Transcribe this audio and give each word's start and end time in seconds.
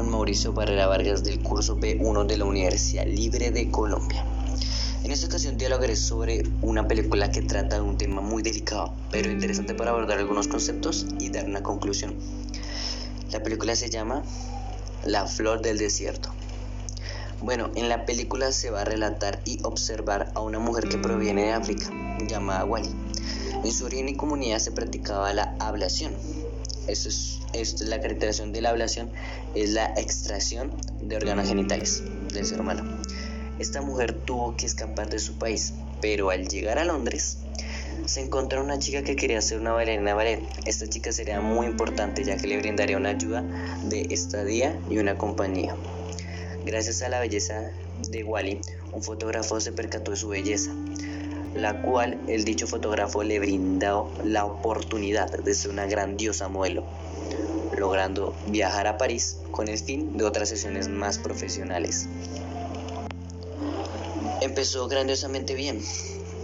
Juan 0.00 0.12
Mauricio 0.12 0.54
Barrera 0.54 0.86
Vargas 0.86 1.24
del 1.24 1.42
curso 1.42 1.76
B1 1.76 2.24
de 2.24 2.38
la 2.38 2.46
Universidad 2.46 3.04
Libre 3.04 3.50
de 3.50 3.70
Colombia. 3.70 4.24
En 5.04 5.10
esta 5.10 5.26
ocasión 5.26 5.58
dialogaré 5.58 5.94
sobre 5.94 6.42
una 6.62 6.88
película 6.88 7.30
que 7.30 7.42
trata 7.42 7.76
de 7.76 7.82
un 7.82 7.98
tema 7.98 8.22
muy 8.22 8.42
delicado, 8.42 8.94
pero 9.10 9.30
interesante 9.30 9.74
para 9.74 9.90
abordar 9.90 10.18
algunos 10.18 10.48
conceptos 10.48 11.04
y 11.18 11.28
dar 11.28 11.44
una 11.44 11.62
conclusión. 11.62 12.14
La 13.30 13.42
película 13.42 13.76
se 13.76 13.90
llama 13.90 14.22
La 15.04 15.26
Flor 15.26 15.60
del 15.60 15.76
Desierto. 15.76 16.30
Bueno, 17.42 17.70
en 17.74 17.90
la 17.90 18.06
película 18.06 18.52
se 18.52 18.70
va 18.70 18.80
a 18.80 18.86
relatar 18.86 19.42
y 19.44 19.58
observar 19.64 20.32
a 20.34 20.40
una 20.40 20.58
mujer 20.58 20.88
que 20.88 20.96
proviene 20.96 21.42
de 21.42 21.52
África, 21.52 21.90
llamada 22.26 22.64
Wally. 22.64 22.88
En 23.62 23.70
su 23.70 23.84
origen 23.84 24.08
y 24.08 24.16
comunidad 24.16 24.60
se 24.60 24.72
practicaba 24.72 25.34
la 25.34 25.54
ablación, 25.58 26.14
esto 26.90 27.08
es, 27.52 27.80
la 27.80 28.00
caracterización 28.00 28.52
de 28.52 28.60
la 28.60 28.70
ablación, 28.70 29.10
es 29.54 29.70
la 29.70 29.86
extracción 29.96 30.72
de 31.00 31.16
órganos 31.16 31.48
genitales 31.48 32.02
del 32.32 32.44
ser 32.44 32.60
humano. 32.60 32.84
Esta 33.58 33.82
mujer 33.82 34.12
tuvo 34.12 34.56
que 34.56 34.66
escapar 34.66 35.10
de 35.10 35.18
su 35.18 35.38
país, 35.38 35.74
pero 36.00 36.30
al 36.30 36.48
llegar 36.48 36.78
a 36.78 36.84
Londres 36.84 37.38
se 38.06 38.20
encontró 38.20 38.62
una 38.62 38.78
chica 38.78 39.02
que 39.02 39.16
quería 39.16 39.40
ser 39.42 39.60
una 39.60 39.72
bailarina 39.72 40.14
ballet. 40.14 40.40
Esta 40.66 40.88
chica 40.88 41.12
sería 41.12 41.40
muy 41.40 41.66
importante 41.66 42.24
ya 42.24 42.36
que 42.36 42.46
le 42.46 42.58
brindaría 42.58 42.96
una 42.96 43.10
ayuda 43.10 43.42
de 43.84 44.02
estadía 44.10 44.78
y 44.88 44.98
una 44.98 45.18
compañía. 45.18 45.76
Gracias 46.64 47.02
a 47.02 47.08
la 47.08 47.20
belleza 47.20 47.70
de 48.08 48.24
Wally, 48.24 48.60
un 48.92 49.02
fotógrafo 49.02 49.60
se 49.60 49.72
percató 49.72 50.10
de 50.10 50.16
su 50.16 50.28
belleza 50.28 50.72
la 51.54 51.82
cual 51.82 52.20
el 52.28 52.44
dicho 52.44 52.66
fotógrafo 52.66 53.22
le 53.22 53.38
brindó 53.38 54.12
la 54.24 54.44
oportunidad 54.44 55.30
de 55.30 55.54
ser 55.54 55.70
una 55.70 55.86
grandiosa 55.86 56.48
modelo, 56.48 56.84
logrando 57.76 58.34
viajar 58.46 58.86
a 58.86 58.98
París 58.98 59.38
con 59.50 59.68
el 59.68 59.78
fin 59.78 60.16
de 60.16 60.24
otras 60.24 60.48
sesiones 60.48 60.88
más 60.88 61.18
profesionales. 61.18 62.08
Empezó 64.40 64.88
grandiosamente 64.88 65.54
bien, 65.54 65.80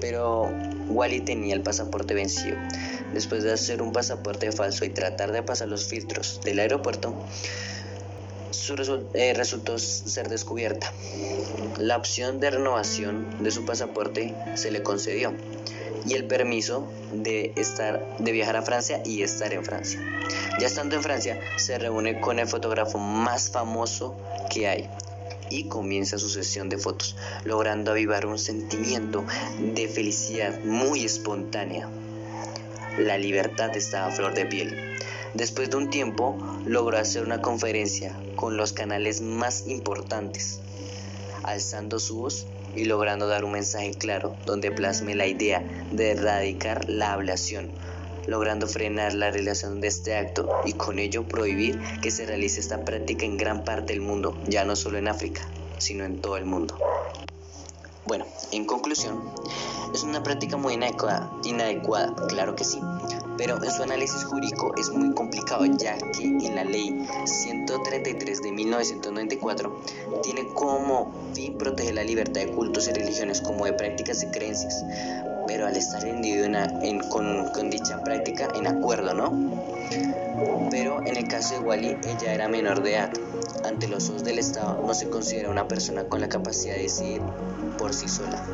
pero 0.00 0.50
Wally 0.88 1.20
tenía 1.20 1.54
el 1.54 1.62
pasaporte 1.62 2.14
vencido. 2.14 2.56
Después 3.12 3.44
de 3.44 3.52
hacer 3.52 3.80
un 3.82 3.92
pasaporte 3.92 4.50
falso 4.50 4.84
y 4.84 4.88
tratar 4.88 5.30
de 5.32 5.42
pasar 5.42 5.68
los 5.68 5.86
filtros 5.86 6.40
del 6.44 6.58
aeropuerto, 6.58 7.14
eh, 9.14 9.34
resultó 9.34 9.78
ser 9.78 10.28
descubierta. 10.28 10.92
La 11.78 11.96
opción 11.96 12.40
de 12.40 12.50
renovación 12.50 13.42
de 13.42 13.50
su 13.50 13.64
pasaporte 13.64 14.34
se 14.54 14.70
le 14.70 14.82
concedió 14.82 15.34
y 16.06 16.14
el 16.14 16.26
permiso 16.26 16.86
de, 17.12 17.52
estar, 17.56 18.16
de 18.18 18.32
viajar 18.32 18.56
a 18.56 18.62
Francia 18.62 19.02
y 19.04 19.22
estar 19.22 19.52
en 19.52 19.64
Francia. 19.64 20.00
Ya 20.60 20.66
estando 20.66 20.96
en 20.96 21.02
Francia, 21.02 21.40
se 21.56 21.78
reúne 21.78 22.20
con 22.20 22.38
el 22.38 22.46
fotógrafo 22.46 22.98
más 22.98 23.50
famoso 23.50 24.16
que 24.50 24.68
hay 24.68 24.88
y 25.50 25.64
comienza 25.64 26.18
su 26.18 26.28
sesión 26.28 26.68
de 26.68 26.78
fotos, 26.78 27.16
logrando 27.44 27.90
avivar 27.90 28.26
un 28.26 28.38
sentimiento 28.38 29.24
de 29.74 29.88
felicidad 29.88 30.60
muy 30.64 31.04
espontánea. 31.04 31.88
La 32.98 33.18
libertad 33.18 33.76
estaba 33.76 34.06
a 34.06 34.10
flor 34.10 34.34
de 34.34 34.46
piel. 34.46 34.96
Después 35.34 35.68
de 35.68 35.76
un 35.76 35.90
tiempo, 35.90 36.38
logró 36.64 36.96
hacer 36.96 37.24
una 37.24 37.42
conferencia 37.42 38.16
con 38.36 38.56
los 38.56 38.72
canales 38.72 39.20
más 39.20 39.66
importantes, 39.66 40.60
alzando 41.42 41.98
su 41.98 42.18
voz 42.18 42.46
y 42.76 42.84
logrando 42.84 43.26
dar 43.26 43.44
un 43.44 43.50
mensaje 43.50 43.94
claro 43.94 44.36
donde 44.46 44.70
plasme 44.70 45.16
la 45.16 45.26
idea 45.26 45.64
de 45.90 46.12
erradicar 46.12 46.88
la 46.88 47.12
ablación, 47.12 47.72
logrando 48.28 48.68
frenar 48.68 49.14
la 49.14 49.32
realización 49.32 49.80
de 49.80 49.88
este 49.88 50.16
acto 50.16 50.48
y 50.64 50.74
con 50.74 51.00
ello 51.00 51.26
prohibir 51.26 51.80
que 52.00 52.12
se 52.12 52.26
realice 52.26 52.60
esta 52.60 52.84
práctica 52.84 53.26
en 53.26 53.36
gran 53.36 53.64
parte 53.64 53.92
del 53.92 54.02
mundo, 54.02 54.40
ya 54.46 54.64
no 54.64 54.76
solo 54.76 54.98
en 54.98 55.08
África, 55.08 55.42
sino 55.78 56.04
en 56.04 56.20
todo 56.20 56.36
el 56.36 56.44
mundo. 56.44 56.78
Bueno, 58.06 58.26
en 58.52 58.66
conclusión, 58.66 59.32
es 59.92 60.02
una 60.04 60.22
práctica 60.22 60.56
muy 60.56 60.74
inadecuada, 60.74 61.32
inadecuada, 61.42 62.14
claro 62.28 62.54
que 62.54 62.62
sí, 62.62 62.78
pero 63.36 63.62
en 63.62 63.70
su 63.70 63.82
análisis 63.82 64.24
jurídico 64.24 64.74
es 64.76 64.90
muy 64.90 65.12
complicado 65.14 65.64
ya 65.66 65.96
que 65.98 66.24
en 66.24 66.54
la 66.54 66.64
ley 66.64 67.06
133 67.24 68.42
de 68.42 68.52
1994 68.52 69.80
tiene 70.22 70.48
como 70.54 71.12
fin 71.34 71.56
proteger 71.58 71.94
la 71.94 72.04
libertad 72.04 72.42
de 72.42 72.48
cultos 72.48 72.88
y 72.88 72.92
religiones 72.92 73.40
como 73.40 73.64
de 73.64 73.72
prácticas 73.72 74.22
y 74.22 74.30
creencias, 74.30 74.84
pero 75.46 75.66
al 75.66 75.76
estar 75.76 76.04
el 76.04 76.24
en, 76.24 77.00
con, 77.08 77.48
con 77.48 77.70
dicha 77.70 78.02
práctica 78.02 78.48
en 78.54 78.66
acuerdo, 78.66 79.14
¿no? 79.14 79.32
Pero 80.70 81.00
en 81.06 81.16
el 81.16 81.28
caso 81.28 81.54
de 81.54 81.60
Wally, 81.60 81.96
ella 82.04 82.34
era 82.34 82.48
menor 82.48 82.82
de 82.82 82.94
edad. 82.94 83.10
Ante 83.64 83.88
los 83.88 84.10
ojos 84.10 84.24
del 84.24 84.38
Estado 84.38 84.82
no 84.84 84.94
se 84.94 85.08
considera 85.08 85.50
una 85.50 85.68
persona 85.68 86.04
con 86.04 86.20
la 86.20 86.28
capacidad 86.28 86.74
de 86.74 86.82
decidir 86.82 87.22
por 87.78 87.94
sí 87.94 88.08
sola. 88.08 88.44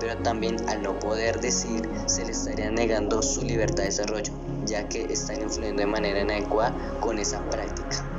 Pero 0.00 0.16
también 0.18 0.56
al 0.68 0.82
no 0.82 0.98
poder 0.98 1.40
decidir 1.40 1.88
se 2.06 2.24
le 2.24 2.32
estaría 2.32 2.70
negando 2.70 3.22
su 3.22 3.42
libertad 3.42 3.84
de 3.84 3.90
desarrollo, 3.90 4.32
ya 4.66 4.88
que 4.88 5.04
están 5.12 5.40
influyendo 5.42 5.80
de 5.80 5.86
manera 5.86 6.20
inadecuada 6.20 6.74
con 7.00 7.18
esa 7.18 7.40
práctica 7.50 8.17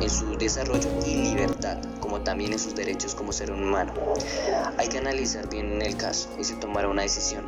en 0.00 0.10
su 0.10 0.36
desarrollo 0.36 0.88
y 1.06 1.14
libertad, 1.14 1.78
como 2.00 2.20
también 2.20 2.52
en 2.52 2.58
sus 2.58 2.74
derechos 2.74 3.14
como 3.14 3.32
ser 3.32 3.50
humano. 3.52 3.92
Hay 4.76 4.88
que 4.88 4.98
analizar 4.98 5.48
bien 5.48 5.72
en 5.72 5.82
el 5.82 5.96
caso 5.96 6.28
y 6.38 6.44
se 6.44 6.56
tomará 6.56 6.88
una 6.88 7.02
decisión. 7.02 7.44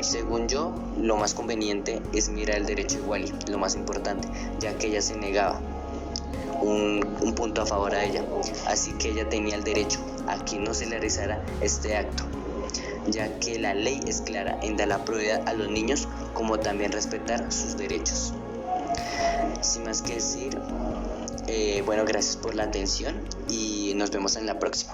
Según 0.00 0.48
yo, 0.48 0.74
lo 0.96 1.16
más 1.16 1.34
conveniente 1.34 2.02
es 2.12 2.28
mirar 2.28 2.58
el 2.58 2.66
derecho 2.66 2.98
igual, 2.98 3.24
lo 3.48 3.58
más 3.58 3.74
importante, 3.74 4.28
ya 4.60 4.76
que 4.76 4.88
ella 4.88 5.02
se 5.02 5.16
negaba 5.16 5.60
un, 6.60 7.06
un, 7.20 7.34
punto 7.34 7.62
a 7.62 7.66
favor 7.66 7.94
a 7.94 8.04
ella, 8.04 8.24
así 8.66 8.92
que 8.92 9.10
ella 9.10 9.28
tenía 9.28 9.54
el 9.54 9.64
derecho 9.64 10.00
a 10.26 10.44
que 10.44 10.58
no 10.58 10.74
se 10.74 10.86
le 10.86 10.92
realizara 10.92 11.42
este 11.60 11.96
acto, 11.96 12.24
ya 13.08 13.38
que 13.38 13.58
la 13.58 13.74
ley 13.74 14.00
es 14.06 14.20
clara 14.20 14.58
en 14.62 14.76
dar 14.76 14.88
la 14.88 15.04
prioridad 15.04 15.48
a 15.48 15.54
los 15.54 15.70
niños 15.70 16.08
como 16.34 16.58
también 16.58 16.92
respetar 16.92 17.52
sus 17.52 17.76
derechos. 17.76 18.34
Sin 19.60 19.84
más 19.84 20.02
que 20.02 20.14
decir, 20.14 20.58
eh, 21.48 21.82
bueno, 21.84 22.04
gracias 22.04 22.36
por 22.36 22.54
la 22.54 22.64
atención 22.64 23.24
y 23.48 23.92
nos 23.96 24.10
vemos 24.10 24.36
en 24.36 24.46
la 24.46 24.58
próxima. 24.58 24.92